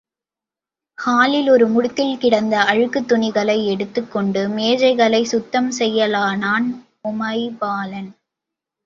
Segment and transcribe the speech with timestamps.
[0.97, 6.67] ஹாலில் ஒரு முடுக்கில் கிடந்த அழுக்குத் துணியை எடுத்துக் கொண்டு மேஜைகளைச் சுத்தம் செய்யலானான்,
[7.03, 8.09] உமைபாலன்.